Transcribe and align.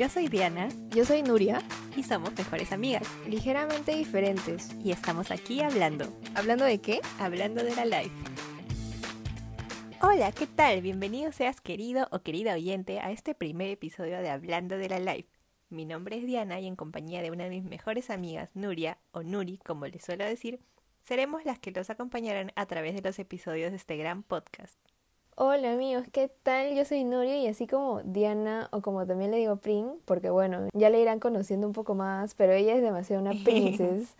Yo 0.00 0.08
soy 0.08 0.28
Diana 0.28 0.70
Yo 0.96 1.04
soy 1.04 1.22
Nuria, 1.22 1.60
y 1.94 2.04
somos 2.04 2.32
mejores 2.32 2.72
amigas. 2.72 3.06
ligeramente 3.28 3.94
diferentes. 3.94 4.70
Y 4.82 4.92
estamos 4.92 5.30
aquí 5.30 5.60
hablando, 5.60 6.06
¿Hablando 6.34 6.64
de 6.64 6.80
qué? 6.80 7.02
hablando 7.18 7.62
de 7.62 7.76
la 7.76 7.84
life. 7.84 8.14
Hola, 10.00 10.32
¿qué 10.32 10.46
tal? 10.46 10.80
Bienvenido 10.80 11.32
seas 11.32 11.60
querido 11.60 12.08
o 12.12 12.20
querida 12.20 12.54
oyente 12.54 12.98
a 12.98 13.10
este 13.10 13.34
primer 13.34 13.68
episodio 13.68 14.22
de 14.22 14.30
Hablando 14.30 14.78
de 14.78 14.88
la 14.88 15.00
Life. 15.00 15.28
Mi 15.68 15.84
nombre 15.84 16.16
es 16.16 16.24
Diana 16.24 16.60
y 16.60 16.66
en 16.66 16.76
compañía 16.76 17.20
de 17.20 17.30
una 17.30 17.44
de 17.44 17.50
mis 17.50 17.64
mejores 17.64 18.08
amigas, 18.08 18.48
Nuria, 18.54 18.96
o 19.10 19.22
Nuri, 19.22 19.58
como 19.58 19.86
le 19.86 20.00
suelo 20.00 20.24
decir, 20.24 20.60
seremos 21.02 21.44
las 21.44 21.58
que 21.58 21.72
los 21.72 21.90
acompañarán 21.90 22.52
a 22.56 22.64
través 22.64 22.94
de 22.94 23.02
los 23.02 23.18
episodios 23.18 23.70
de 23.70 23.76
este 23.76 23.98
gran 23.98 24.22
podcast. 24.22 24.78
Hola 25.42 25.72
amigos, 25.72 26.04
¿qué 26.12 26.30
tal? 26.42 26.74
Yo 26.76 26.84
soy 26.84 27.02
Nuria 27.02 27.38
y 27.38 27.46
así 27.46 27.66
como 27.66 28.02
Diana 28.02 28.68
o 28.72 28.82
como 28.82 29.06
también 29.06 29.30
le 29.30 29.38
digo 29.38 29.56
Prin, 29.56 29.92
porque 30.04 30.28
bueno, 30.28 30.68
ya 30.74 30.90
le 30.90 31.00
irán 31.00 31.18
conociendo 31.18 31.66
un 31.66 31.72
poco 31.72 31.94
más, 31.94 32.34
pero 32.34 32.52
ella 32.52 32.74
es 32.74 32.82
demasiado 32.82 33.22
una 33.22 33.32
princess, 33.44 34.16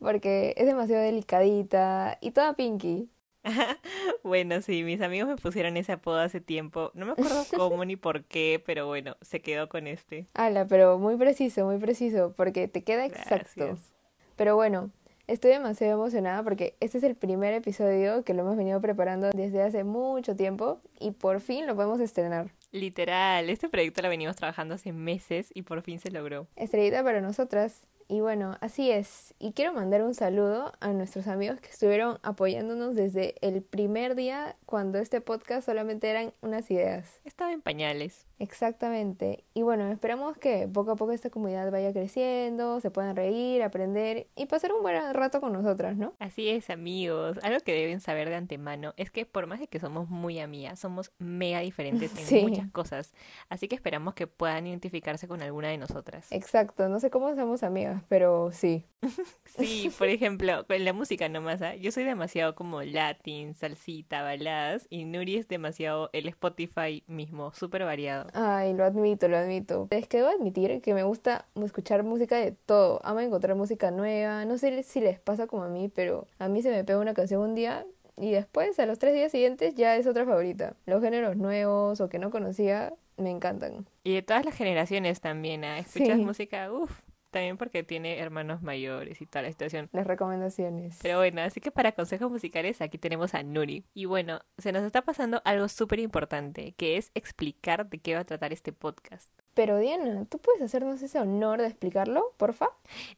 porque 0.00 0.52
es 0.56 0.66
demasiado 0.66 1.00
delicadita 1.00 2.18
y 2.20 2.32
toda 2.32 2.54
pinky. 2.54 3.08
Bueno, 4.24 4.62
sí, 4.62 4.82
mis 4.82 5.00
amigos 5.00 5.28
me 5.28 5.36
pusieron 5.36 5.76
ese 5.76 5.92
apodo 5.92 6.18
hace 6.18 6.40
tiempo. 6.40 6.90
No 6.94 7.06
me 7.06 7.12
acuerdo 7.12 7.44
cómo 7.56 7.84
ni 7.84 7.94
por 7.94 8.24
qué, 8.24 8.60
pero 8.66 8.88
bueno, 8.88 9.16
se 9.20 9.40
quedó 9.40 9.68
con 9.68 9.86
este. 9.86 10.26
Ala, 10.34 10.66
pero 10.66 10.98
muy 10.98 11.16
preciso, 11.16 11.64
muy 11.66 11.78
preciso, 11.78 12.34
porque 12.36 12.66
te 12.66 12.82
queda 12.82 13.06
exacto. 13.06 13.66
Gracias. 13.66 13.92
Pero 14.34 14.56
bueno, 14.56 14.90
estoy 15.26 15.52
demasiado 15.52 15.94
emocionada 15.94 16.42
porque 16.42 16.76
este 16.80 16.98
es 16.98 17.04
el 17.04 17.14
primer 17.14 17.54
episodio 17.54 18.24
que 18.24 18.34
lo 18.34 18.42
hemos 18.42 18.56
venido 18.56 18.80
preparando 18.80 19.30
desde 19.30 19.62
hace 19.62 19.84
mucho 19.84 20.36
tiempo 20.36 20.80
y 21.00 21.12
por 21.12 21.40
fin 21.40 21.66
lo 21.66 21.74
podemos 21.74 22.00
estrenar. 22.00 22.50
Literal, 22.72 23.48
este 23.50 23.68
proyecto 23.68 24.02
lo 24.02 24.08
venimos 24.08 24.36
trabajando 24.36 24.74
hace 24.74 24.92
meses 24.92 25.50
y 25.54 25.62
por 25.62 25.82
fin 25.82 25.98
se 25.98 26.10
logró. 26.10 26.48
Estrellita 26.56 27.04
para 27.04 27.20
nosotras. 27.20 27.86
Y 28.06 28.20
bueno, 28.20 28.58
así 28.60 28.90
es. 28.90 29.34
Y 29.38 29.52
quiero 29.52 29.72
mandar 29.72 30.02
un 30.02 30.14
saludo 30.14 30.72
a 30.80 30.92
nuestros 30.92 31.26
amigos 31.26 31.60
que 31.60 31.70
estuvieron 31.70 32.18
apoyándonos 32.22 32.94
desde 32.94 33.34
el 33.40 33.62
primer 33.62 34.14
día 34.14 34.56
cuando 34.66 34.98
este 34.98 35.20
podcast 35.20 35.64
solamente 35.64 36.10
eran 36.10 36.32
unas 36.42 36.70
ideas. 36.70 37.20
Estaba 37.24 37.52
en 37.52 37.62
pañales. 37.62 38.26
Exactamente. 38.44 39.44
Y 39.54 39.62
bueno, 39.62 39.90
esperamos 39.90 40.36
que 40.36 40.68
poco 40.68 40.92
a 40.92 40.96
poco 40.96 41.12
esta 41.12 41.30
comunidad 41.30 41.70
vaya 41.72 41.92
creciendo, 41.92 42.78
se 42.80 42.90
puedan 42.90 43.16
reír, 43.16 43.62
aprender 43.62 44.26
y 44.36 44.46
pasar 44.46 44.72
un 44.72 44.82
buen 44.82 45.14
rato 45.14 45.40
con 45.40 45.52
nosotras, 45.52 45.96
¿no? 45.96 46.12
Así 46.18 46.48
es, 46.50 46.68
amigos. 46.70 47.38
Algo 47.42 47.58
que 47.60 47.72
deben 47.72 48.00
saber 48.00 48.28
de 48.28 48.34
antemano 48.36 48.92
es 48.96 49.10
que 49.10 49.24
por 49.26 49.46
más 49.46 49.60
de 49.60 49.66
que 49.66 49.80
somos 49.80 50.08
muy 50.08 50.38
amigas, 50.40 50.78
somos 50.78 51.12
mega 51.18 51.60
diferentes 51.60 52.12
en 52.18 52.24
Sí. 52.34 52.42
muchas 52.42 52.70
cosas. 52.70 53.12
Así 53.48 53.66
que 53.68 53.74
esperamos 53.74 54.14
que 54.14 54.26
puedan 54.26 54.66
identificarse 54.66 55.26
con 55.26 55.40
alguna 55.42 55.68
de 55.68 55.78
nosotras. 55.78 56.30
Exacto. 56.30 56.88
No 56.88 57.00
sé 57.00 57.10
cómo 57.10 57.34
somos 57.34 57.62
amigas, 57.62 58.02
pero 58.08 58.50
sí. 58.52 58.84
Sí, 59.44 59.90
por 59.98 60.08
ejemplo, 60.08 60.66
con 60.66 60.84
la 60.84 60.92
música 60.92 61.28
nomás, 61.28 61.62
¿ah? 61.62 61.74
Yo 61.76 61.92
soy 61.92 62.04
demasiado 62.04 62.54
como 62.54 62.82
latin, 62.82 63.54
salsita, 63.54 64.22
baladas 64.22 64.86
y 64.90 65.04
Nuri 65.04 65.36
es 65.36 65.46
demasiado 65.48 66.10
el 66.12 66.28
Spotify 66.28 67.04
mismo, 67.06 67.52
súper 67.54 67.84
variado. 67.84 68.26
Ay, 68.36 68.74
lo 68.74 68.84
admito, 68.84 69.28
lo 69.28 69.36
admito. 69.36 69.86
Es 69.90 70.08
que 70.08 70.16
debo 70.18 70.28
admitir 70.28 70.82
que 70.82 70.92
me 70.92 71.04
gusta 71.04 71.46
escuchar 71.64 72.02
música 72.02 72.36
de 72.36 72.50
todo. 72.50 73.00
Amo 73.04 73.20
encontrar 73.20 73.54
música 73.56 73.92
nueva. 73.92 74.44
No 74.44 74.58
sé 74.58 74.82
si 74.82 75.00
les 75.00 75.20
pasa 75.20 75.46
como 75.46 75.62
a 75.62 75.68
mí, 75.68 75.88
pero 75.88 76.26
a 76.40 76.48
mí 76.48 76.60
se 76.60 76.70
me 76.70 76.82
pega 76.82 76.98
una 76.98 77.14
canción 77.14 77.40
un 77.42 77.54
día 77.54 77.86
y 78.16 78.32
después, 78.32 78.78
a 78.80 78.86
los 78.86 78.98
tres 78.98 79.14
días 79.14 79.30
siguientes, 79.30 79.74
ya 79.76 79.96
es 79.96 80.06
otra 80.08 80.24
favorita. 80.24 80.74
Los 80.86 81.00
géneros 81.00 81.36
nuevos 81.36 82.00
o 82.00 82.08
que 82.08 82.18
no 82.18 82.30
conocía 82.30 82.92
me 83.16 83.30
encantan. 83.30 83.86
Y 84.02 84.14
de 84.14 84.22
todas 84.22 84.44
las 84.44 84.56
generaciones 84.56 85.20
también, 85.20 85.64
¿ah? 85.64 85.78
Escuchas 85.78 86.16
Sí. 86.18 86.24
música, 86.24 86.72
uff, 86.72 86.90
también 87.34 87.56
porque 87.56 87.82
tiene 87.82 88.20
hermanos 88.20 88.62
mayores 88.62 89.20
y 89.20 89.26
toda 89.26 89.42
la 89.42 89.50
situación. 89.50 89.88
Las 89.90 90.06
recomendaciones. 90.06 91.00
Pero 91.02 91.18
bueno, 91.18 91.42
así 91.42 91.60
que 91.60 91.72
para 91.72 91.90
consejos 91.90 92.30
musicales 92.30 92.80
aquí 92.80 92.96
tenemos 92.96 93.34
a 93.34 93.42
Nuri. 93.42 93.84
Y 93.92 94.04
bueno, 94.04 94.40
se 94.56 94.70
nos 94.70 94.84
está 94.84 95.02
pasando 95.02 95.42
algo 95.44 95.66
súper 95.66 95.98
importante, 95.98 96.74
que 96.76 96.96
es 96.96 97.10
explicar 97.14 97.90
de 97.90 97.98
qué 97.98 98.14
va 98.14 98.20
a 98.20 98.24
tratar 98.24 98.52
este 98.52 98.72
podcast. 98.72 99.34
Pero 99.52 99.78
Diana, 99.78 100.24
¿tú 100.26 100.38
puedes 100.38 100.62
hacernos 100.62 101.02
ese 101.02 101.18
honor 101.18 101.60
de 101.60 101.66
explicarlo, 101.66 102.32
porfa? 102.36 102.68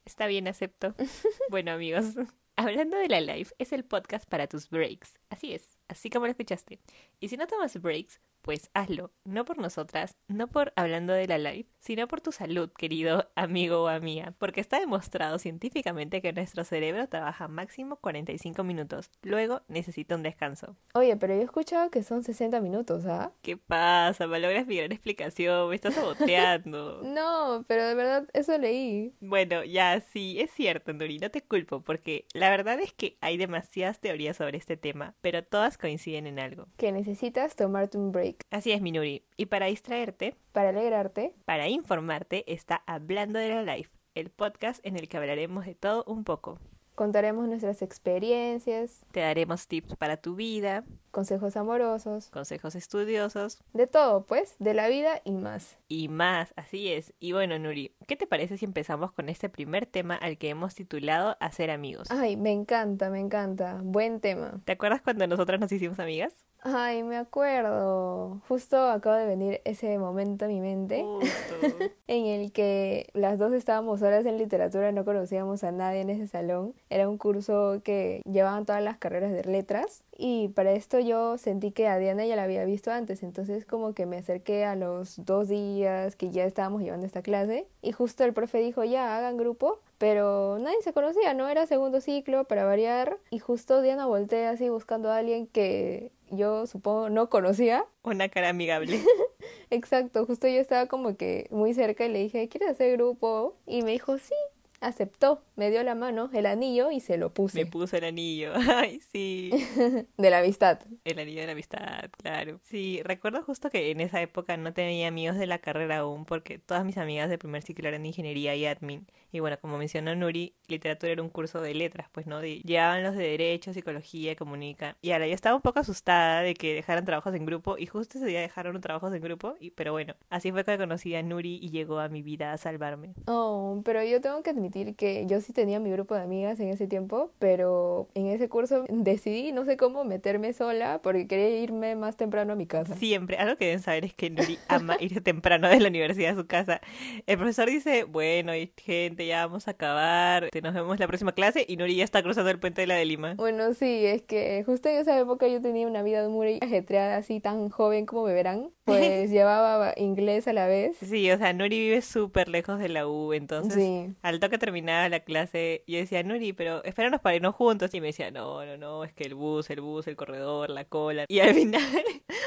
Está 0.07 0.27
bien, 0.27 0.49
acepto. 0.49 0.95
bueno, 1.51 1.73
amigos, 1.73 2.15
hablando 2.57 2.97
de 2.97 3.09
la 3.09 3.21
life, 3.21 3.55
es 3.59 3.75
el 3.75 3.85
podcast 3.85 4.27
para 4.27 4.47
tus 4.47 4.71
breaks. 4.71 5.21
Así 5.29 5.53
es, 5.53 5.79
así 5.89 6.09
como 6.09 6.25
lo 6.25 6.31
escuchaste. 6.31 6.81
Y 7.21 7.29
si 7.29 7.37
no 7.37 7.47
tomas 7.47 7.79
breaks, 7.83 8.19
pues 8.47 8.71
hazlo. 8.75 9.11
No 9.25 9.45
por 9.45 9.59
nosotras, 9.59 10.15
no 10.29 10.47
por 10.47 10.73
hablando 10.77 11.13
de 11.13 11.27
la 11.27 11.37
life, 11.37 11.69
sino 11.81 12.07
por 12.07 12.21
tu 12.21 12.31
salud, 12.31 12.71
querido 12.71 13.29
amigo 13.35 13.83
o 13.83 13.89
amiga. 13.89 14.35
Porque 14.39 14.61
está 14.61 14.79
demostrado 14.79 15.41
científicamente 15.41 16.23
que 16.23 16.33
nuestro 16.33 16.63
cerebro 16.63 17.09
trabaja 17.09 17.49
máximo 17.49 17.97
45 17.97 18.63
minutos. 18.63 19.11
Luego 19.23 19.63
necesita 19.67 20.15
un 20.15 20.23
descanso. 20.23 20.77
Oye, 20.95 21.17
pero 21.17 21.35
yo 21.35 21.41
he 21.41 21.45
escuchado 21.45 21.91
que 21.91 22.05
son 22.05 22.23
60 22.23 22.61
minutos, 22.61 23.05
¿ah? 23.07 23.33
¿Qué 23.43 23.57
pasa? 23.57 24.29
Malogras 24.29 24.65
mi 24.69 24.77
gran 24.77 24.93
explicación, 24.93 25.69
me 25.69 25.75
estás 25.75 25.95
saboteando. 25.95 27.03
No, 27.17 27.65
pero 27.67 27.85
de 27.85 27.95
verdad 27.95 28.29
eso 28.33 28.57
leí. 28.59 29.13
Bueno, 29.21 29.65
ya 29.65 30.01
sí, 30.01 30.39
es 30.39 30.51
cierto, 30.53 30.93
Nuri, 30.93 31.19
no 31.19 31.31
te 31.31 31.43
culpo, 31.43 31.81
porque 31.81 32.27
la 32.33 32.51
verdad 32.51 32.79
es 32.79 32.93
que 32.93 33.17
hay 33.21 33.39
demasiadas 33.39 33.99
teorías 34.01 34.37
sobre 34.37 34.59
este 34.59 34.77
tema, 34.77 35.15
pero 35.21 35.43
todas 35.43 35.79
coinciden 35.79 36.27
en 36.27 36.39
algo. 36.39 36.69
Que 36.77 36.93
necesitas 36.93 37.57
tomarte 37.57 37.97
un 37.99 38.13
break 38.13 38.36
Así 38.51 38.73
es, 38.73 38.81
mi 38.81 38.93
Nuri. 38.93 39.25
Y 39.37 39.47
para 39.47 39.67
distraerte, 39.67 40.35
para 40.53 40.71
alegrarte. 40.71 41.35
para 41.45 41.69
informarte, 41.69 42.51
está 42.53 42.83
Hablando 42.87 43.39
de 43.39 43.49
la 43.49 43.63
Life, 43.77 43.91
el 44.15 44.31
podcast 44.31 44.85
en 44.87 44.97
el 44.97 45.09
que 45.09 45.17
hablaremos 45.17 45.67
de 45.67 45.75
todo 45.75 46.05
un 46.07 46.25
poco. 46.25 46.59
Contaremos 46.95 47.47
nuestras 47.47 47.83
experiencias, 47.83 49.05
Te 49.13 49.21
daremos 49.21 49.67
tips 49.69 49.97
para 49.97 50.17
tu 50.17 50.35
vida, 50.35 50.85
consejos 51.17 51.57
amorosos, 51.57 52.29
consejos 52.29 52.75
estudiosos 52.75 53.59
de 53.73 53.87
todo, 53.87 54.27
pues, 54.27 54.55
de 54.59 54.75
la 54.75 54.87
vida 54.89 55.23
y 55.25 55.33
más. 55.33 55.79
y 55.89 56.09
más, 56.09 56.53
así 56.57 56.93
es. 56.93 57.15
Y 57.21 57.33
bueno, 57.33 57.59
Nuri, 57.59 57.95
¿qué 58.07 58.17
te 58.17 58.27
parece 58.27 58.59
si 58.59 58.67
empezamos 58.67 59.13
con 59.13 59.31
este 59.31 59.49
primer 59.49 59.87
tema 59.87 60.15
al 60.15 60.37
que 60.37 60.51
hemos 60.51 60.75
titulado 60.75 61.39
Hacer 61.41 61.71
amigos? 61.71 62.11
Ay, 62.11 62.37
me 62.37 62.53
encanta, 62.53 63.09
me 63.09 63.19
encanta. 63.19 63.81
Buen 63.83 64.21
tema. 64.21 64.61
¿Te 64.67 64.73
acuerdas 64.73 65.01
cuando 65.01 65.27
nosotras 65.27 65.59
nos 65.59 65.73
hicimos 65.73 65.99
amigas? 66.01 66.35
Ay, 66.69 67.05
me 67.05 67.17
acuerdo. 67.17 68.43
Justo 68.49 68.77
acaba 68.77 69.19
de 69.19 69.27
venir 69.27 69.61
ese 69.65 69.99
momento 69.99 70.47
a 70.47 70.49
mi 70.49 70.61
mente 70.61 71.03
Justo. 71.05 71.55
en 72.09 72.27
el 72.27 72.51
que 72.51 73.09
las 73.15 73.39
dos 73.39 73.53
estábamos 73.53 74.03
horas 74.03 74.27
en 74.27 74.37
literatura, 74.37 74.91
no 74.91 75.05
conocíamos 75.05 75.63
a 75.63 75.71
nadie 75.71 76.01
en 76.01 76.11
ese 76.11 76.27
salón. 76.27 76.75
Era 76.91 77.09
un 77.09 77.19
curso 77.19 77.81
que 77.85 78.21
llevaban 78.29 78.67
todas 78.67 78.83
las 78.83 78.99
carreras 78.99 79.33
de 79.33 79.45
letras 79.45 80.03
y 80.19 80.49
para 80.49 80.73
esto 80.73 80.99
yo 81.07 81.39
sentí 81.39 81.71
que 81.71 81.89
a 81.89 81.99
Diana 81.99 82.27
ya 82.27 82.37
la 82.37 82.45
había 82.45 82.65
visto 82.65 82.91
antes, 82.91 83.23
entonces 83.23 83.65
como 83.65 83.95
que 83.95 84.07
me 84.07 84.19
acerqué 84.19 84.65
a 84.65 84.77
los 84.77 85.25
dos 85.25 85.49
días 85.49 86.17
que 86.17 86.31
ya 86.31 86.45
estábamos 86.45 86.83
llevando 86.83 87.07
esta 87.07 87.23
clase 87.23 87.67
y 87.83 87.93
justo 87.93 88.25
el 88.25 88.33
profe 88.33 88.59
dijo 88.59 88.85
ya 88.85 89.17
hagan 89.17 89.37
grupo, 89.37 89.81
pero 89.99 90.59
nadie 90.59 90.83
se 90.83 90.93
conocía, 90.93 91.35
no 91.35 91.49
era 91.49 91.67
segundo 91.67 92.01
ciclo 92.01 92.45
para 92.45 92.65
variar 92.65 93.19
y 93.31 93.39
justo 93.39 93.83
Diana 93.83 94.07
voltea 94.07 94.51
así 94.51 94.69
buscando 94.69 95.11
a 95.11 95.17
alguien 95.19 95.47
que 95.47 96.13
yo 96.31 96.67
supongo 96.67 97.09
no 97.09 97.31
conocía. 97.31 97.87
Una 98.03 98.29
cara 98.29 98.49
amigable. 98.49 99.01
Exacto, 99.71 100.27
justo 100.27 100.49
yo 100.49 100.61
estaba 100.61 100.87
como 100.87 101.17
que 101.17 101.47
muy 101.51 101.75
cerca 101.75 102.05
y 102.05 102.09
le 102.09 102.19
dije, 102.21 102.49
¿quieres 102.49 102.71
hacer 102.71 102.97
grupo? 102.97 103.57
Y 103.67 103.83
me 103.83 103.93
dijo, 103.93 104.19
sí, 104.19 104.35
aceptó, 104.81 105.43
me 105.57 105.71
dio 105.71 105.83
la 105.83 105.95
mano, 105.95 106.31
el 106.33 106.47
anillo 106.47 106.91
y 106.91 107.01
se 107.01 107.17
lo 107.17 107.33
puse. 107.33 107.65
Me 107.65 107.71
puso 107.71 107.97
el 107.97 108.05
anillo. 108.05 108.53
Ay, 108.75 109.01
sí. 109.01 109.51
De 110.17 110.31
la 110.31 110.39
amistad. 110.39 110.81
El 111.05 111.19
anillo 111.19 111.41
de 111.41 111.47
la 111.47 111.53
amistad, 111.53 112.11
claro. 112.23 112.61
Sí, 112.63 113.01
recuerdo 113.05 113.43
justo 113.43 113.71
que 113.71 113.91
en 113.91 114.01
esa 114.01 114.21
época 114.21 114.57
no 114.57 114.73
tenía 114.73 115.09
amigos 115.09 115.37
de 115.37 115.47
la 115.47 115.59
carrera 115.59 115.99
aún 115.99 116.25
porque 116.25 116.59
todas 116.59 116.85
mis 116.85 116.99
amigas 116.99 117.29
de 117.29 117.39
primer 117.39 117.63
ciclo 117.63 117.89
eran 117.89 118.03
de 118.03 118.09
ingeniería 118.09 118.55
y 118.55 118.67
admin. 118.67 119.07
Y 119.33 119.41
bueno, 119.41 119.59
como 119.61 119.77
mencionó 119.77 120.15
Nuri, 120.15 120.55
literatura 120.69 121.13
era 121.13 121.23
un 121.23 121.29
curso 121.29 121.61
de 121.61 121.75
letras, 121.75 122.09
pues, 122.13 122.27
¿no? 122.27 122.41
De, 122.41 122.61
llevaban 122.61 123.03
los 123.03 123.17
de 123.17 123.25
derecho, 123.25 123.75
psicología, 123.75 124.37
comunica. 124.37 124.97
Y 125.03 125.11
ahora 125.11 125.27
yo 125.27 125.35
estaba 125.35 125.57
un 125.57 125.63
poco 125.63 125.81
asustada 125.81 126.43
de 126.43 126.55
que 126.55 126.75
dejaran 126.75 127.05
trabajos 127.05 127.35
en 127.35 127.45
grupo 127.45 127.77
y 127.79 127.87
justo 127.87 128.19
ese 128.19 128.27
día 128.27 128.41
dejaron 128.41 128.81
trabajos 128.81 129.13
en 129.13 129.21
grupo. 129.21 129.57
Y, 129.61 129.71
pero 129.71 129.93
bueno, 129.93 130.15
así 130.31 130.53
fue 130.53 130.65
que 130.65 130.79
conocí 130.79 131.15
a 131.15 131.23
Nuri 131.23 131.59
y 131.61 131.71
llegó 131.71 131.99
a 131.99 132.09
mi 132.09 132.23
vida 132.23 132.53
a 132.53 132.57
salvarme. 132.57 133.15
Oh, 133.27 133.83
pero 133.85 134.03
yo 134.05 134.21
tengo 134.21 134.43
que 134.43 134.51
admitir 134.51 134.67
admitir 134.77 134.97
que 134.97 135.27
yo 135.27 135.41
sí 135.41 135.53
tenía 135.53 135.81
mi 135.81 135.91
grupo 135.91 136.15
de 136.15 136.23
amigas 136.23 136.61
en 136.61 136.69
ese 136.69 136.87
tiempo, 136.87 137.31
pero 137.39 138.09
en 138.15 138.27
ese 138.27 138.49
curso 138.49 138.85
decidí, 138.89 139.53
no 139.53 139.65
sé 139.65 139.77
cómo, 139.77 140.05
meterme 140.05 140.53
sola 140.53 141.01
porque 141.03 141.27
quería 141.27 141.61
irme 141.61 141.97
más 141.97 142.17
temprano 142.17 142.53
a 142.53 142.57
mi 142.57 142.67
casa. 142.67 142.95
Siempre, 142.97 143.39
algo 143.39 143.57
que 143.57 143.67
deben 143.67 143.81
saber 143.81 144.05
es 144.05 144.15
que 144.15 144.31
Nuri 144.31 144.59
ama 144.69 144.97
irse 145.01 145.21
temprano 145.21 145.69
de 145.69 145.81
la 145.81 145.89
universidad 145.89 146.33
a 146.33 146.37
su 146.37 146.47
casa. 146.47 146.81
El 147.27 147.39
profesor 147.39 147.69
dice, 147.69 148.05
bueno, 148.05 148.53
gente, 148.77 149.27
ya 149.27 149.47
vamos 149.47 149.69
a 149.69 149.73
acabar, 149.73 150.49
nos 150.63 150.75
vemos 150.75 150.99
la 150.99 151.07
próxima 151.07 151.33
clase 151.33 151.65
y 151.67 151.77
Nuri 151.77 151.97
ya 151.97 152.05
está 152.05 152.23
cruzando 152.23 152.51
el 152.51 152.59
puente 152.59 152.83
de 152.83 152.87
la 152.87 152.95
de 152.95 153.05
Lima. 153.05 153.35
Bueno, 153.35 153.75
sí, 153.75 154.05
es 154.07 154.23
que 154.23 154.63
justo 154.65 154.89
en 154.89 154.97
esa 154.97 155.19
época 155.19 155.49
yo 155.49 155.61
tenía 155.61 155.87
una 155.87 156.03
vida 156.03 156.29
muy 156.29 156.59
ajetreada, 156.61 157.17
así 157.17 157.41
tan 157.41 157.69
joven 157.71 158.07
como 158.07 158.25
me 158.25 158.35
verán, 158.35 158.71
pues 158.85 159.31
llevaba 159.31 159.95
inglés 159.97 160.49
a 160.49 160.53
la 160.53 160.67
vez. 160.67 160.97
Sí, 160.99 161.31
o 161.31 161.39
sea, 161.39 161.53
Nuri 161.53 161.79
vive 161.79 162.03
súper 162.03 162.49
lejos 162.49 162.79
de 162.79 162.89
la 162.89 163.07
U, 163.07 163.33
entonces 163.33 163.87
al 164.23 164.41
toque 164.41 164.56
terminaba 164.59 165.09
la 165.09 165.21
clase, 165.21 165.85
yo 165.87 165.99
decía, 165.99 166.23
Nuri, 166.23 166.53
pero 166.53 166.83
espéranos 166.85 167.21
para 167.21 167.37
irnos 167.37 167.55
juntos. 167.55 167.93
Y 167.95 168.01
me 168.01 168.09
decía, 168.09 168.31
no, 168.31 168.65
no, 168.65 168.77
no, 168.77 169.05
es 169.05 169.13
que 169.13 169.25
el 169.25 169.35
bus, 169.35 169.71
el 169.71 169.81
bus, 169.81 170.07
el 170.07 170.17
corredor, 170.17 170.71
la 170.71 170.85
cola. 170.85 171.25
Y 171.29 171.41
al 171.41 171.55
final, 171.55 171.83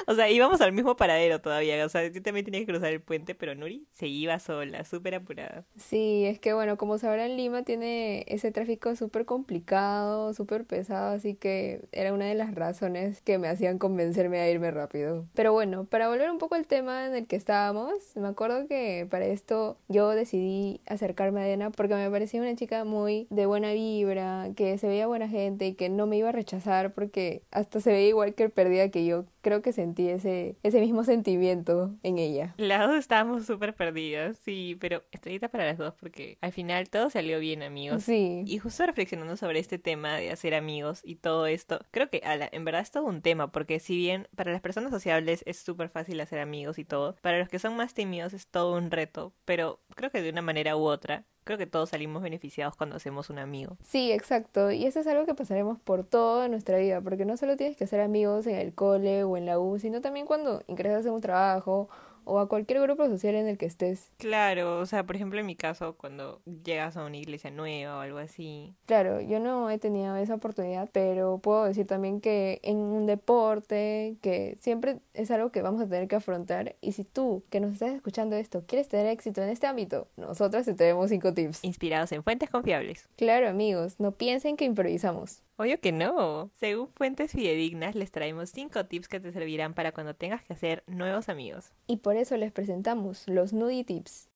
o 0.08 0.16
sea, 0.16 0.30
íbamos 0.30 0.62
al 0.62 0.72
mismo 0.72 0.96
paradero 0.96 1.42
todavía, 1.42 1.86
o 1.86 1.90
sea, 1.90 2.08
yo 2.08 2.22
también 2.22 2.46
tenía 2.46 2.60
que 2.62 2.66
cruzar 2.66 2.92
el 2.92 3.02
puente, 3.02 3.36
pero 3.36 3.56
Nuri 3.56 3.88
se 3.92 4.08
iba 4.08 4.40
sola, 4.40 4.84
súper 4.84 5.16
apurada. 5.16 5.66
Sí, 5.78 6.26
es 6.26 6.40
que 6.40 6.54
bueno, 6.54 6.78
como 6.78 6.98
sabrán, 6.98 7.38
Lima 7.38 7.64
tiene 7.64 8.26
ese 8.28 8.52
tráfico 8.52 8.96
súper 8.96 9.26
complicado, 9.26 10.34
súper 10.34 10.66
pesado, 10.66 11.14
así 11.14 11.36
que 11.36 11.82
era 11.92 12.14
una 12.14 12.26
de 12.26 12.36
las 12.36 12.56
razones 12.56 13.22
que 13.22 13.38
me 13.38 13.48
hacían 13.48 13.78
convencerme 13.78 14.40
a 14.40 14.50
irme 14.50 14.72
rápido. 14.72 15.26
Pero 15.34 15.54
bueno, 15.54 15.86
para 15.86 16.10
volver 16.10 16.30
un 16.32 16.38
poco 16.38 16.56
al 16.56 16.68
tema 16.68 17.08
en 17.08 17.16
el 17.16 17.28
que 17.28 17.36
estábamos, 17.36 17.94
me 18.16 18.28
acuerdo 18.28 18.68
que 18.68 19.08
para 19.10 19.26
esto 19.26 19.78
yo 19.88 20.10
decidí 20.10 20.82
acercarme 20.86 21.42
a 21.42 21.46
Diana 21.46 21.70
porque 21.72 21.94
me 22.00 22.12
parecía 22.12 22.42
una 22.42 22.56
chica 22.56 22.84
muy 22.84 23.28
de 23.30 23.46
buena 23.46 23.72
vibra, 23.74 24.50
que 24.56 24.78
se 24.78 24.88
veía 24.88 25.08
buena 25.08 25.30
gente 25.30 25.68
y 25.68 25.74
que 25.74 25.90
no 25.90 26.08
me 26.08 26.18
iba 26.18 26.30
a 26.30 26.32
rechazar 26.32 26.94
porque 26.94 27.44
hasta 27.52 27.82
se 27.82 27.92
veía 27.92 28.10
igual 28.10 28.34
que 28.34 28.50
perdida 28.50 28.90
que 28.90 29.06
yo. 29.06 29.26
Creo 29.42 29.62
que 29.62 29.74
sentí 29.74 30.10
ese, 30.10 30.58
ese 30.64 30.82
mismo 30.82 31.04
sentimiento 31.04 31.96
en 32.04 32.18
ella. 32.18 32.54
Las 32.58 32.88
dos 32.88 32.98
estábamos 32.98 33.46
súper 33.46 33.76
perdidas, 33.76 34.38
sí, 34.44 34.78
pero 34.80 35.04
estrellita 35.12 35.50
para 35.50 35.66
las 35.66 35.78
dos 35.78 35.94
porque 35.94 36.38
al 36.42 36.52
final 36.52 36.90
todo 36.90 37.10
salió 37.10 37.40
bien, 37.40 37.64
amigos. 37.64 38.04
Sí. 38.04 38.44
Y 38.46 38.58
justo 38.60 38.86
reflexionando 38.86 39.38
sobre 39.38 39.60
este 39.60 39.80
tema 39.80 40.16
de 40.16 40.32
hacer 40.32 40.54
amigos 40.54 41.02
y 41.04 41.16
todo 41.16 41.48
esto, 41.48 41.80
creo 41.92 42.10
que 42.10 42.22
en 42.24 42.66
verdad 42.66 42.82
es 42.82 42.92
todo 42.92 43.06
un 43.06 43.22
tema 43.22 43.52
porque 43.52 43.80
si 43.80 43.96
bien 43.96 44.28
para 44.36 44.52
las 44.52 44.62
personas 44.62 44.92
sociables 44.92 45.44
es 45.46 45.58
súper 45.58 45.90
fácil 45.90 46.20
hacer 46.22 46.40
amigos 46.40 46.80
y 46.80 46.86
todo, 46.86 47.16
para 47.22 47.40
los 47.40 47.50
que 47.50 47.60
son 47.60 47.76
más 47.76 47.94
tímidos 47.94 48.34
es 48.34 48.48
todo 48.48 48.76
un 48.76 48.92
reto, 48.92 49.34
pero 49.46 49.80
creo 49.96 50.12
que 50.12 50.22
de 50.22 50.30
una 50.30 50.42
manera 50.42 50.76
u 50.76 50.82
otra 50.82 51.26
creo 51.50 51.58
que 51.58 51.66
todos 51.66 51.90
salimos 51.90 52.22
beneficiados 52.22 52.76
cuando 52.76 52.98
hacemos 52.98 53.32
un 53.32 53.40
amigo. 53.40 53.76
Sí, 53.84 54.12
exacto. 54.12 54.70
Y 54.70 54.86
eso 54.86 55.00
es 55.00 55.08
algo 55.08 55.26
que 55.26 55.34
pasaremos 55.34 55.80
por 55.80 56.04
toda 56.04 56.48
nuestra 56.48 56.78
vida, 56.78 57.02
porque 57.02 57.26
no 57.26 57.38
solo 57.38 57.58
tienes 57.58 57.76
que 57.76 57.86
hacer 57.86 58.02
amigos 58.02 58.46
en 58.46 58.54
el 58.54 58.76
cole 58.76 59.24
o 59.30 59.38
en 59.38 59.46
la 59.46 59.60
U, 59.60 59.80
sino 59.80 60.02
también 60.02 60.26
cuando 60.26 60.62
ingresas 60.68 61.06
en 61.06 61.14
un 61.14 61.22
trabajo 61.22 61.90
o 62.30 62.40
a 62.40 62.48
cualquier 62.48 62.82
grupo 62.82 63.08
social 63.08 63.36
en 63.36 63.48
el 63.48 63.58
que 63.58 63.66
estés. 63.66 64.12
Claro, 64.18 64.80
o 64.80 64.86
sea, 64.86 65.06
por 65.06 65.16
ejemplo 65.16 65.40
en 65.40 65.46
mi 65.46 65.56
caso, 65.56 65.96
cuando 65.98 66.42
llegas 66.64 66.96
a 66.96 67.06
una 67.06 67.18
iglesia 67.18 67.52
nueva 67.52 67.98
o 67.98 68.00
algo 68.02 68.20
así. 68.20 68.76
Claro, 68.86 69.20
yo 69.22 69.40
no 69.40 69.70
he 69.70 69.80
tenido 69.80 70.16
esa 70.16 70.36
oportunidad, 70.36 70.90
pero 70.92 71.40
puedo 71.40 71.66
decir 71.66 71.88
también 71.88 72.22
que 72.22 72.60
en 72.64 72.78
un 72.78 73.06
deporte, 73.06 74.18
que 74.22 74.58
siempre 74.62 75.00
es 75.14 75.32
algo 75.32 75.52
que 75.52 75.62
vamos 75.62 75.82
a 75.82 75.88
tener 75.88 76.08
que 76.08 76.16
afrontar. 76.16 76.76
Y 76.82 76.92
si 76.92 77.04
tú, 77.04 77.44
que 77.50 77.60
nos 77.60 77.74
estás 77.74 77.92
escuchando 77.92 78.36
esto, 78.36 78.64
quieres 78.68 78.88
tener 78.88 79.08
éxito 79.08 79.42
en 79.42 79.50
este 79.50 79.68
ámbito, 79.68 80.08
nosotras 80.16 80.66
te 80.66 80.74
tenemos 80.74 81.10
cinco 81.10 81.34
tips. 81.34 81.64
Inspirados 81.64 82.12
en 82.12 82.24
fuentes 82.24 82.50
confiables. 82.50 83.10
Claro, 83.16 83.50
amigos, 83.50 84.00
no 84.00 84.12
piensen 84.12 84.56
que 84.56 84.66
improvisamos. 84.66 85.42
Obvio 85.60 85.78
que 85.82 85.92
no. 85.92 86.50
Según 86.54 86.88
fuentes 86.96 87.34
fidedignas, 87.34 87.94
les 87.94 88.12
traemos 88.12 88.50
5 88.52 88.86
tips 88.86 89.10
que 89.10 89.20
te 89.20 89.34
servirán 89.34 89.74
para 89.74 89.92
cuando 89.92 90.14
tengas 90.14 90.42
que 90.42 90.54
hacer 90.54 90.86
nuevos 90.88 91.28
amigos. 91.28 91.74
Y 91.86 91.98
por 91.98 92.16
eso 92.20 92.38
les 92.38 92.52
presentamos 92.52 93.28
los 93.28 93.54
Nudie 93.54 93.84
Tips. 93.84 94.30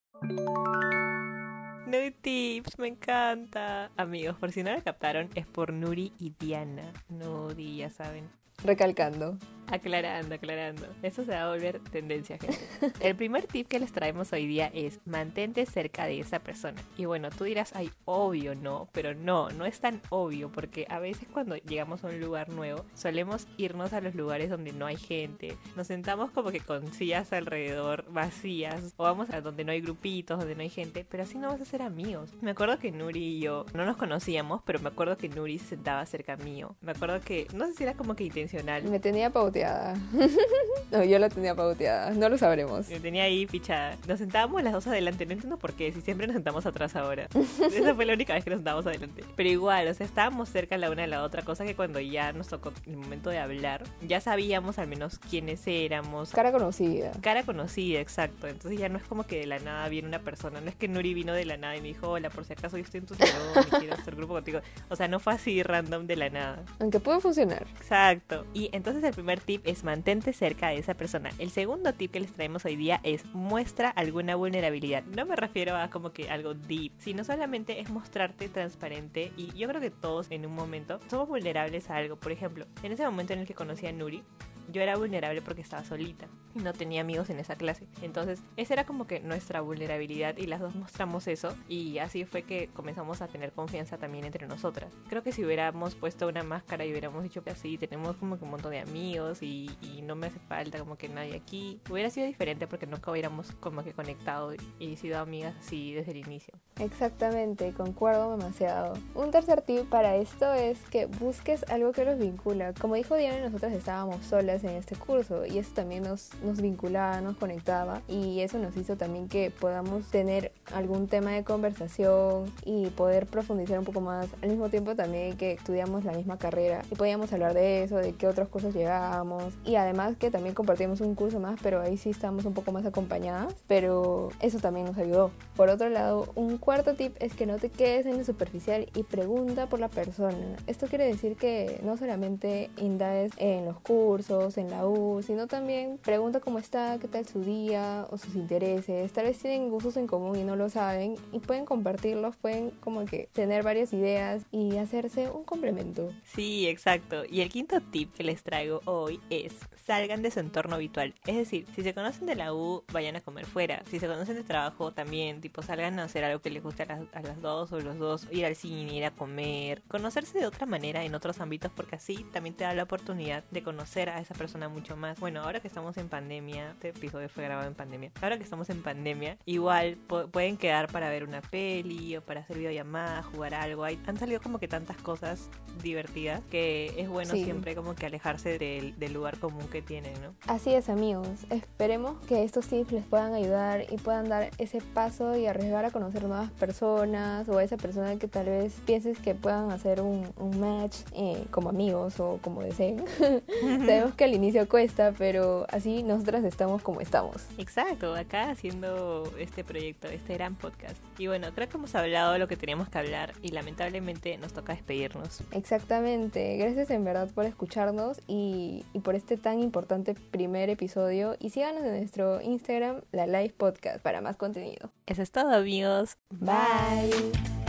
Nudie 1.85 2.11
Tips, 2.11 2.79
me 2.79 2.87
encanta. 2.87 3.91
Amigos, 3.97 4.37
por 4.37 4.51
si 4.51 4.63
no 4.63 4.71
la 4.71 4.81
captaron, 4.81 5.29
es 5.35 5.45
por 5.45 5.73
Nuri 5.73 6.13
y 6.17 6.33
Diana. 6.39 6.93
Nudie, 7.09 7.77
ya 7.77 7.89
saben. 7.89 8.29
Recalcando. 8.63 9.37
Aclarando, 9.67 10.35
aclarando. 10.35 10.85
Eso 11.01 11.23
se 11.23 11.31
va 11.31 11.43
a 11.43 11.49
volver 11.49 11.79
tendencia, 11.79 12.37
gente. 12.37 12.59
El 12.99 13.15
primer 13.15 13.47
tip 13.47 13.67
que 13.67 13.79
les 13.79 13.91
traemos 13.91 14.31
hoy 14.31 14.45
día 14.45 14.69
es 14.73 14.99
mantente 15.05 15.65
cerca 15.65 16.05
de 16.05 16.19
esa 16.19 16.39
persona. 16.39 16.79
Y 16.95 17.05
bueno, 17.05 17.29
tú 17.31 17.45
dirás, 17.45 17.71
ay, 17.75 17.89
obvio, 18.05 18.53
no, 18.53 18.87
pero 18.91 19.15
no, 19.15 19.49
no 19.49 19.65
es 19.65 19.79
tan 19.79 19.99
obvio 20.09 20.51
porque 20.51 20.85
a 20.89 20.99
veces 20.99 21.27
cuando 21.31 21.55
llegamos 21.55 22.03
a 22.03 22.07
un 22.07 22.19
lugar 22.19 22.49
nuevo 22.49 22.85
solemos 22.93 23.47
irnos 23.57 23.93
a 23.93 24.01
los 24.01 24.13
lugares 24.13 24.49
donde 24.49 24.73
no 24.73 24.85
hay 24.85 24.97
gente. 24.97 25.57
Nos 25.75 25.87
sentamos 25.87 26.29
como 26.31 26.51
que 26.51 26.59
con 26.59 26.93
sillas 26.93 27.33
alrededor 27.33 28.05
vacías 28.11 28.93
o 28.97 29.03
vamos 29.03 29.29
a 29.31 29.41
donde 29.41 29.63
no 29.63 29.71
hay 29.71 29.81
grupitos, 29.81 30.37
donde 30.37 30.55
no 30.55 30.61
hay 30.61 30.69
gente, 30.69 31.05
pero 31.09 31.23
así 31.23 31.37
no 31.37 31.47
vas 31.47 31.61
a 31.61 31.65
ser 31.65 31.81
amigos. 31.81 32.29
Me 32.41 32.51
acuerdo 32.51 32.77
que 32.77 32.91
Nuri 32.91 33.37
y 33.37 33.39
yo 33.39 33.65
no 33.73 33.85
nos 33.85 33.97
conocíamos, 33.97 34.61
pero 34.65 34.79
me 34.79 34.89
acuerdo 34.89 35.17
que 35.17 35.29
Nuri 35.29 35.57
se 35.57 35.69
sentaba 35.69 36.05
cerca 36.05 36.37
mío. 36.37 36.75
Me 36.81 36.91
acuerdo 36.91 37.19
que, 37.21 37.47
no 37.55 37.65
sé 37.65 37.73
si 37.73 37.83
era 37.83 37.95
como 37.95 38.15
que 38.15 38.25
intencional. 38.25 38.52
Me 38.61 38.99
tenía 38.99 39.31
pauteado 39.31 39.97
no, 40.91 41.03
yo 41.03 41.17
la 41.17 41.29
tenía 41.29 41.55
pauteada. 41.55 42.11
No 42.11 42.29
lo 42.29 42.37
sabremos. 42.37 42.87
Me 42.87 42.99
tenía 42.99 43.23
ahí 43.23 43.47
fichada. 43.47 43.97
Nos 44.07 44.19
sentábamos 44.19 44.61
las 44.61 44.73
dos 44.73 44.87
adelante. 44.87 45.25
No 45.25 45.33
entiendo 45.33 45.57
por 45.57 45.73
qué. 45.73 45.91
Si 45.91 46.01
siempre 46.01 46.27
nos 46.27 46.35
sentamos 46.35 46.65
atrás 46.65 46.95
ahora. 46.95 47.27
Esa 47.71 47.95
fue 47.95 48.05
la 48.05 48.13
única 48.13 48.33
vez 48.33 48.43
que 48.43 48.51
nos 48.51 48.59
sentábamos 48.59 48.85
adelante. 48.85 49.23
Pero 49.35 49.49
igual, 49.49 49.87
o 49.87 49.93
sea, 49.93 50.05
estábamos 50.05 50.49
cerca 50.49 50.77
la 50.77 50.91
una 50.91 51.01
de 51.01 51.07
la 51.07 51.23
otra. 51.23 51.41
Cosa 51.41 51.65
que 51.65 51.75
cuando 51.75 51.99
ya 51.99 52.31
nos 52.33 52.47
tocó 52.47 52.71
el 52.85 52.97
momento 52.97 53.29
de 53.29 53.39
hablar, 53.39 53.83
ya 54.07 54.21
sabíamos 54.21 54.77
al 54.77 54.87
menos 54.87 55.17
quiénes 55.17 55.65
éramos. 55.65 56.31
Cara 56.31 56.51
conocida. 56.51 57.11
Cara 57.21 57.43
conocida, 57.43 57.99
exacto. 57.99 58.47
Entonces 58.47 58.79
ya 58.79 58.89
no 58.89 58.97
es 58.97 59.03
como 59.03 59.23
que 59.25 59.39
de 59.39 59.47
la 59.47 59.59
nada 59.59 59.89
viene 59.89 60.07
una 60.07 60.19
persona. 60.19 60.61
No 60.61 60.69
es 60.69 60.75
que 60.75 60.87
Nuri 60.87 61.13
vino 61.13 61.33
de 61.33 61.45
la 61.45 61.57
nada 61.57 61.75
y 61.75 61.81
me 61.81 61.87
dijo, 61.87 62.09
hola, 62.09 62.29
por 62.29 62.45
si 62.45 62.53
acaso 62.53 62.77
yo 62.77 62.83
estoy 62.83 62.99
en 62.99 63.07
tu 63.07 63.15
salón 63.15 63.65
y 63.67 63.69
quiero 63.79 63.95
hacer 63.95 64.15
grupo 64.15 64.33
contigo. 64.33 64.59
O 64.89 64.95
sea, 64.95 65.07
no 65.07 65.19
fue 65.19 65.33
así 65.33 65.63
random 65.63 66.05
de 66.05 66.15
la 66.15 66.29
nada. 66.29 66.63
Aunque 66.79 66.99
puede 66.99 67.19
funcionar. 67.19 67.65
Exacto. 67.79 68.42
Y 68.53 68.69
entonces 68.71 69.03
el 69.03 69.13
primer 69.13 69.39
tip 69.39 69.61
es 69.65 69.83
mantente 69.83 70.33
cerca 70.33 70.69
de 70.69 70.77
esa 70.77 70.93
persona. 70.93 71.29
El 71.39 71.49
segundo 71.51 71.93
tip 71.93 72.11
que 72.11 72.19
les 72.19 72.33
traemos 72.33 72.65
hoy 72.65 72.75
día 72.75 72.99
es 73.03 73.25
muestra 73.33 73.89
alguna 73.89 74.35
vulnerabilidad. 74.35 75.03
No 75.05 75.25
me 75.25 75.35
refiero 75.35 75.75
a 75.75 75.89
como 75.89 76.13
que 76.13 76.29
algo 76.29 76.53
deep, 76.53 76.91
sino 76.97 77.23
solamente 77.23 77.79
es 77.79 77.89
mostrarte 77.89 78.49
transparente 78.49 79.31
y 79.37 79.51
yo 79.57 79.67
creo 79.67 79.81
que 79.81 79.91
todos 79.91 80.27
en 80.31 80.45
un 80.45 80.53
momento 80.53 80.99
somos 81.09 81.27
vulnerables 81.27 81.89
a 81.89 81.97
algo. 81.97 82.15
Por 82.15 82.31
ejemplo, 82.31 82.65
en 82.83 82.91
ese 82.91 83.05
momento 83.05 83.33
en 83.33 83.39
el 83.39 83.47
que 83.47 83.53
conocí 83.53 83.87
a 83.87 83.91
Nuri, 83.91 84.23
yo 84.71 84.81
era 84.81 84.97
vulnerable 84.97 85.41
porque 85.41 85.61
estaba 85.61 85.83
solita 85.83 86.27
y 86.55 86.59
no 86.59 86.73
tenía 86.73 87.01
amigos 87.01 87.29
en 87.29 87.39
esa 87.39 87.55
clase. 87.55 87.87
Entonces, 88.01 88.41
esa 88.57 88.73
era 88.73 88.85
como 88.85 89.07
que 89.07 89.19
nuestra 89.19 89.61
vulnerabilidad 89.61 90.37
y 90.37 90.47
las 90.47 90.59
dos 90.59 90.75
mostramos 90.75 91.27
eso 91.27 91.55
y 91.67 91.97
así 91.97 92.25
fue 92.25 92.43
que 92.43 92.69
comenzamos 92.73 93.21
a 93.21 93.27
tener 93.27 93.51
confianza 93.51 93.97
también 93.97 94.25
entre 94.25 94.47
nosotras. 94.47 94.93
Creo 95.09 95.23
que 95.23 95.31
si 95.31 95.43
hubiéramos 95.43 95.95
puesto 95.95 96.27
una 96.27 96.43
máscara 96.43 96.85
y 96.85 96.91
hubiéramos 96.91 97.23
dicho 97.23 97.43
que 97.43 97.51
así 97.51 97.77
tenemos 97.77 98.15
como 98.17 98.37
que 98.37 98.45
un 98.45 98.51
montón 98.51 98.71
de 98.71 98.79
amigos 98.79 99.41
y, 99.41 99.69
no 100.03 100.15
me 100.15 100.27
hace 100.27 100.39
falta 100.39 100.79
como 100.79 100.97
que 100.97 101.07
nadie 101.07 101.33
aquí, 101.33 101.79
hubiera 101.89 102.09
sido 102.09 102.27
diferente 102.27 102.67
porque 102.67 102.85
nunca 102.85 103.09
hubiéramos 103.09 103.53
como 103.53 103.83
que 103.85 103.93
conectado 103.93 104.53
y 104.79 104.97
sido 104.97 105.19
amigas 105.19 105.55
así 105.59 105.93
desde 105.93 106.11
el 106.11 106.17
inicio. 106.17 106.53
Exactamente, 106.79 107.71
concuerdo 107.73 108.35
demasiado. 108.35 108.93
Un 109.15 109.31
tercer 109.31 109.61
tip 109.61 109.89
para 109.89 110.15
esto 110.15 110.53
es 110.53 110.79
que 110.89 111.05
busques 111.05 111.63
algo 111.69 111.91
que 111.91 112.03
los 112.03 112.17
vincula. 112.17 112.73
Como 112.73 112.95
dijo 112.95 113.15
Diana, 113.15 113.39
nosotras 113.39 113.73
estábamos 113.73 114.25
solas 114.25 114.52
en 114.63 114.71
este 114.71 114.95
curso 114.95 115.45
y 115.45 115.57
eso 115.57 115.71
también 115.73 116.03
nos, 116.03 116.31
nos 116.43 116.61
vinculaba, 116.61 117.21
nos 117.21 117.37
conectaba 117.37 118.01
y 118.07 118.41
eso 118.41 118.59
nos 118.59 118.75
hizo 118.77 118.95
también 118.97 119.27
que 119.29 119.51
podamos 119.51 120.05
tener 120.07 120.51
algún 120.73 121.07
tema 121.07 121.31
de 121.31 121.43
conversación 121.43 122.51
y 122.65 122.87
poder 122.87 123.25
profundizar 123.25 123.79
un 123.79 123.85
poco 123.85 124.01
más. 124.01 124.27
Al 124.41 124.49
mismo 124.49 124.69
tiempo 124.69 124.95
también 124.95 125.37
que 125.37 125.53
estudiamos 125.53 126.03
la 126.03 126.13
misma 126.13 126.37
carrera 126.37 126.83
y 126.91 126.95
podíamos 126.95 127.31
hablar 127.33 127.53
de 127.53 127.83
eso, 127.83 127.97
de 127.97 128.13
qué 128.13 128.27
otros 128.27 128.49
cursos 128.49 128.73
llegábamos 128.73 129.53
y 129.63 129.75
además 129.75 130.15
que 130.17 130.29
también 130.29 130.53
compartimos 130.53 131.01
un 131.01 131.15
curso 131.15 131.39
más, 131.39 131.59
pero 131.63 131.81
ahí 131.81 131.97
sí 131.97 132.09
estamos 132.09 132.45
un 132.45 132.53
poco 132.53 132.71
más 132.71 132.85
acompañadas, 132.85 133.55
pero 133.67 134.29
eso 134.39 134.59
también 134.59 134.85
nos 134.85 134.97
ayudó. 134.97 135.31
Por 135.55 135.69
otro 135.69 135.89
lado, 135.89 136.31
un 136.35 136.57
cuarto 136.57 136.95
tip 136.95 137.15
es 137.19 137.33
que 137.33 137.45
no 137.45 137.57
te 137.57 137.69
quedes 137.69 138.05
en 138.05 138.17
lo 138.17 138.23
superficial 138.23 138.89
y 138.95 139.03
pregunta 139.03 139.67
por 139.67 139.79
la 139.79 139.87
persona. 139.87 140.55
Esto 140.67 140.87
quiere 140.87 141.05
decir 141.05 141.35
que 141.35 141.79
no 141.83 141.97
solamente 141.97 142.69
indagues 142.77 143.31
en 143.37 143.65
los 143.65 143.79
cursos, 143.79 144.42
en 144.57 144.69
la 144.69 144.85
U, 144.87 145.21
sino 145.23 145.47
también 145.47 145.97
pregunta 145.97 146.39
cómo 146.39 146.59
está, 146.59 146.97
qué 146.99 147.07
tal 147.07 147.27
su 147.27 147.41
día 147.41 148.07
o 148.09 148.17
sus 148.17 148.35
intereses. 148.35 149.11
Tal 149.13 149.25
vez 149.25 149.39
tienen 149.39 149.69
gustos 149.69 149.97
en 149.97 150.07
común 150.07 150.37
y 150.37 150.43
no 150.43 150.55
lo 150.55 150.69
saben 150.69 151.15
y 151.31 151.39
pueden 151.39 151.65
compartirlos, 151.65 152.35
pueden 152.35 152.71
como 152.81 153.05
que 153.05 153.29
tener 153.33 153.63
varias 153.63 153.93
ideas 153.93 154.43
y 154.51 154.77
hacerse 154.77 155.29
un 155.29 155.43
complemento. 155.43 156.09
Sí, 156.25 156.67
exacto. 156.67 157.23
Y 157.29 157.41
el 157.41 157.49
quinto 157.49 157.81
tip 157.81 158.13
que 158.13 158.23
les 158.23 158.43
traigo 158.43 158.81
hoy 158.85 159.19
es 159.29 159.53
salgan 159.85 160.21
de 160.21 160.31
su 160.31 160.39
entorno 160.39 160.75
habitual. 160.75 161.13
Es 161.25 161.35
decir, 161.35 161.67
si 161.75 161.83
se 161.83 161.93
conocen 161.93 162.25
de 162.25 162.35
la 162.35 162.53
U, 162.53 162.83
vayan 162.91 163.15
a 163.15 163.21
comer 163.21 163.45
fuera. 163.45 163.83
Si 163.89 163.99
se 163.99 164.07
conocen 164.07 164.35
de 164.35 164.43
trabajo, 164.43 164.93
también, 164.93 165.41
tipo, 165.41 165.61
salgan 165.61 165.99
a 165.99 166.05
hacer 166.05 166.23
algo 166.23 166.41
que 166.41 166.49
les 166.49 166.63
guste 166.63 166.83
a 166.83 166.85
las, 166.85 167.01
a 167.13 167.21
las 167.21 167.41
dos 167.41 167.71
o 167.71 167.79
los 167.79 167.97
dos, 167.97 168.27
ir 168.31 168.45
al 168.45 168.55
cine, 168.55 168.93
ir 168.93 169.05
a 169.05 169.11
comer, 169.11 169.81
conocerse 169.87 170.39
de 170.39 170.45
otra 170.45 170.65
manera 170.65 171.03
en 171.03 171.15
otros 171.15 171.39
ámbitos, 171.41 171.71
porque 171.75 171.95
así 171.95 172.25
también 172.31 172.55
te 172.55 172.63
da 172.63 172.73
la 172.73 172.83
oportunidad 172.83 173.43
de 173.51 173.63
conocer 173.63 174.09
a 174.09 174.19
esa 174.33 174.37
persona 174.37 174.67
mucho 174.67 174.97
más. 174.97 175.19
Bueno, 175.19 175.41
ahora 175.41 175.59
que 175.59 175.67
estamos 175.67 175.95
en 175.97 176.09
pandemia, 176.09 176.71
este 176.71 176.89
episodio 176.89 177.29
fue 177.29 177.43
grabado 177.43 177.67
en 177.67 177.75
pandemia, 177.75 178.11
ahora 178.21 178.37
que 178.37 178.43
estamos 178.43 178.69
en 178.69 178.81
pandemia, 178.81 179.37
igual 179.45 179.97
pueden 180.31 180.57
quedar 180.57 180.91
para 180.91 181.09
ver 181.09 181.23
una 181.23 181.41
peli 181.41 182.17
o 182.17 182.21
para 182.21 182.41
hacer 182.41 182.57
videollamada, 182.57 183.21
jugar 183.23 183.53
algo. 183.53 183.83
Hay, 183.83 183.99
han 184.07 184.17
salido 184.17 184.41
como 184.41 184.59
que 184.59 184.67
tantas 184.67 184.97
cosas 184.97 185.49
divertidas 185.81 186.41
que 186.49 186.93
es 186.97 187.09
bueno 187.09 187.33
siempre 187.33 187.75
como 187.75 187.95
que 187.95 188.05
alejarse 188.05 188.57
del, 188.57 188.97
del 188.97 189.13
lugar 189.13 189.37
común 189.37 189.67
que 189.71 189.81
tienen, 189.81 190.13
¿no? 190.21 190.33
Así 190.47 190.73
es, 190.73 190.89
amigos. 190.89 191.27
Esperemos 191.49 192.19
que 192.25 192.43
estos 192.43 192.67
tips 192.67 192.91
les 192.91 193.05
puedan 193.05 193.33
ayudar 193.33 193.85
y 193.89 193.97
puedan 193.97 194.29
dar 194.29 194.49
ese 194.57 194.81
paso 194.81 195.35
y 195.35 195.45
arriesgar 195.45 195.85
a 195.85 195.91
conocer 195.91 196.23
nuevas 196.23 196.51
personas 196.51 197.47
o 197.49 197.57
a 197.57 197.63
esa 197.63 197.77
persona 197.77 198.17
que 198.17 198.27
tal 198.27 198.45
vez 198.45 198.73
pienses 198.85 199.19
que 199.19 199.35
puedan 199.35 199.71
hacer 199.71 200.01
un, 200.01 200.31
un 200.37 200.59
match 200.59 200.97
eh, 201.13 201.43
como 201.51 201.69
amigos 201.69 202.19
o 202.19 202.39
como 202.41 202.61
deseen. 202.61 203.03
Sabemos 203.61 204.13
que 204.23 204.29
al 204.29 204.35
inicio 204.35 204.69
cuesta, 204.69 205.13
pero 205.17 205.65
así 205.69 206.01
nosotras 206.01 206.45
estamos 206.45 206.81
como 206.81 207.01
estamos. 207.01 207.45
Exacto, 207.57 208.15
acá 208.15 208.51
haciendo 208.51 209.29
este 209.37 209.65
proyecto, 209.65 210.07
este 210.07 210.35
gran 210.35 210.55
podcast. 210.55 210.95
Y 211.17 211.27
bueno, 211.27 211.47
creo 211.53 211.67
que 211.67 211.75
hemos 211.75 211.93
hablado 211.93 212.37
lo 212.37 212.47
que 212.47 212.55
teníamos 212.55 212.87
que 212.87 212.99
hablar 212.99 213.33
y 213.41 213.49
lamentablemente 213.49 214.37
nos 214.37 214.53
toca 214.53 214.73
despedirnos. 214.73 215.41
Exactamente, 215.51 216.55
gracias 216.55 216.89
en 216.91 217.03
verdad 217.03 217.29
por 217.33 217.45
escucharnos 217.45 218.21
y, 218.25 218.85
y 218.93 218.99
por 218.99 219.15
este 219.15 219.35
tan 219.35 219.59
importante 219.59 220.15
primer 220.15 220.69
episodio 220.69 221.35
y 221.39 221.49
síganos 221.49 221.83
en 221.83 221.97
nuestro 221.97 222.39
Instagram, 222.41 223.01
la 223.11 223.27
Live 223.27 223.55
Podcast, 223.57 223.99
para 223.99 224.21
más 224.21 224.37
contenido. 224.37 224.91
Eso 225.05 225.21
es 225.21 225.31
todo 225.31 225.53
amigos. 225.53 226.17
Bye. 226.29 227.62